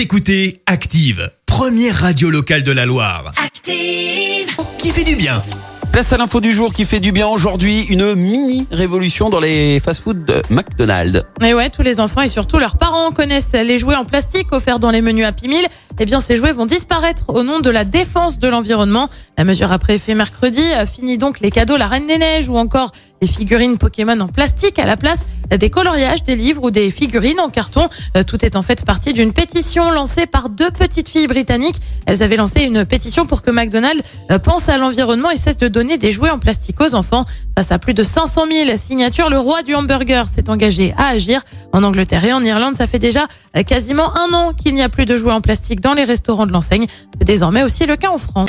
Vous 0.00 0.04
écoutez 0.04 0.62
Active, 0.64 1.30
première 1.44 1.94
radio 1.94 2.30
locale 2.30 2.62
de 2.62 2.72
la 2.72 2.86
Loire. 2.86 3.34
Active. 3.36 4.48
Qui 4.78 4.88
fait 4.88 5.04
du 5.04 5.14
bien 5.14 5.44
Place 5.92 6.10
à 6.14 6.16
l'info 6.16 6.40
du 6.40 6.54
jour 6.54 6.72
qui 6.72 6.86
fait 6.86 7.00
du 7.00 7.12
bien 7.12 7.28
aujourd'hui, 7.28 7.82
une 7.82 8.14
mini 8.14 8.66
révolution 8.70 9.28
dans 9.28 9.40
les 9.40 9.78
fast-food 9.80 10.24
de 10.24 10.40
McDonald's. 10.48 11.22
Et 11.44 11.52
ouais, 11.52 11.68
tous 11.68 11.82
les 11.82 12.00
enfants 12.00 12.22
et 12.22 12.28
surtout 12.28 12.58
leurs 12.58 12.78
parents 12.78 13.10
connaissent 13.10 13.52
les 13.52 13.76
jouets 13.76 13.96
en 13.96 14.06
plastique 14.06 14.52
offerts 14.52 14.78
dans 14.78 14.90
les 14.90 15.02
menus 15.02 15.26
Happy 15.26 15.48
Meal. 15.48 15.66
Eh 15.98 16.06
bien, 16.06 16.20
ces 16.20 16.36
jouets 16.36 16.52
vont 16.52 16.64
disparaître 16.64 17.24
au 17.28 17.42
nom 17.42 17.60
de 17.60 17.68
la 17.68 17.84
défense 17.84 18.38
de 18.38 18.48
l'environnement. 18.48 19.10
La 19.36 19.44
mesure 19.44 19.70
a 19.70 19.78
fait 19.78 20.14
mercredi 20.14 20.62
euh, 20.62 20.86
finit 20.86 21.18
donc 21.18 21.40
les 21.40 21.50
cadeaux 21.50 21.76
La 21.76 21.88
Reine 21.88 22.06
des 22.06 22.16
Neiges 22.16 22.48
ou 22.48 22.56
encore 22.56 22.92
les 23.20 23.28
figurines 23.28 23.78
Pokémon 23.78 24.18
en 24.20 24.28
plastique 24.28 24.78
à 24.78 24.86
la 24.86 24.96
place 24.96 25.26
des 25.56 25.70
coloriages, 25.70 26.22
des 26.22 26.36
livres 26.36 26.64
ou 26.64 26.70
des 26.70 26.90
figurines 26.90 27.40
en 27.40 27.48
carton. 27.48 27.88
Euh, 28.16 28.22
Tout 28.22 28.44
est 28.44 28.56
en 28.56 28.62
fait 28.62 28.84
partie 28.84 29.12
d'une 29.12 29.32
pétition 29.32 29.90
lancée 29.90 30.26
par 30.26 30.48
deux 30.48 30.70
petites 30.70 31.08
filles 31.08 31.26
britanniques. 31.26 31.80
Elles 32.06 32.22
avaient 32.22 32.36
lancé 32.36 32.62
une 32.62 32.84
pétition 32.84 33.26
pour 33.26 33.42
que 33.42 33.50
McDonald's 33.50 34.02
euh, 34.30 34.38
pense 34.38 34.68
à 34.68 34.78
l'environnement 34.78 35.30
et 35.30 35.36
cesse 35.36 35.56
de 35.56 35.68
donner 35.68 35.98
des 35.98 36.12
jouets 36.12 36.30
en 36.30 36.38
plastique 36.38 36.80
aux 36.80 36.94
enfants. 36.94 37.24
Face 37.56 37.72
à 37.72 37.78
plus 37.78 37.94
de 37.94 38.02
500 38.02 38.44
000 38.50 38.76
signatures, 38.76 39.28
le 39.28 39.38
roi 39.38 39.62
du 39.62 39.74
hamburger 39.74 40.28
s'est 40.28 40.48
engagé 40.48 40.94
à 40.96 41.08
agir. 41.08 41.42
En 41.72 41.82
Angleterre 41.82 42.24
et 42.24 42.32
en 42.32 42.42
Irlande, 42.42 42.76
ça 42.76 42.86
fait 42.86 42.98
déjà 42.98 43.26
euh, 43.56 43.62
quasiment 43.62 44.16
un 44.16 44.32
an 44.32 44.52
qu'il 44.52 44.74
n'y 44.74 44.82
a 44.82 44.88
plus 44.88 45.04
de 45.04 45.16
jouets 45.16 45.32
en 45.32 45.40
plastique 45.40 45.80
dans 45.80 45.94
les 45.94 46.04
restaurants 46.04 46.46
de 46.46 46.52
l'enseigne. 46.52 46.86
C'est 47.18 47.24
désormais 47.24 47.62
aussi 47.62 47.86
le 47.86 47.96
cas 47.96 48.10
en 48.10 48.18
France. 48.18 48.48